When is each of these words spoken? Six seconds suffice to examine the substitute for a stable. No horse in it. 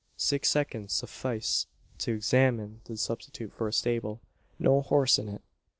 Six 0.17 0.49
seconds 0.49 0.93
suffice 0.93 1.67
to 1.99 2.11
examine 2.15 2.81
the 2.85 2.97
substitute 2.97 3.53
for 3.53 3.67
a 3.67 3.71
stable. 3.73 4.19
No 4.57 4.81
horse 4.81 5.19
in 5.19 5.29
it. 5.29 5.43